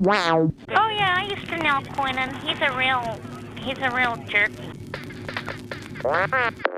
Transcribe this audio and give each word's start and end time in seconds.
Wow. 0.00 0.52
Oh 0.70 0.88
yeah, 0.96 1.16
I 1.18 1.26
used 1.28 1.48
to 1.48 1.58
know 1.58 1.80
Quinnan. 1.94 2.34
He's 2.42 2.60
a 2.60 2.76
real, 2.76 3.18
he's 3.56 3.78
a 3.78 3.90
real 3.94 4.16
jerk. 4.28 4.50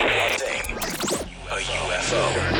one 0.00 0.32
thing 0.38 0.76
a 1.50 1.60
UFO. 1.60 2.59